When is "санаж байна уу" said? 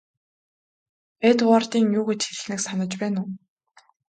2.65-3.31